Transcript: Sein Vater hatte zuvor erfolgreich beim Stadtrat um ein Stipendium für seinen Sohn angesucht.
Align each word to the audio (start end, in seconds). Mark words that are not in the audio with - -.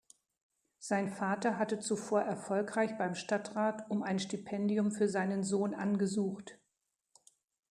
Sein 0.79 1.09
Vater 1.09 1.59
hatte 1.59 1.79
zuvor 1.79 2.21
erfolgreich 2.23 2.97
beim 2.97 3.13
Stadtrat 3.13 3.87
um 3.91 4.01
ein 4.01 4.17
Stipendium 4.17 4.91
für 4.91 5.07
seinen 5.07 5.43
Sohn 5.43 5.75
angesucht. 5.75 6.57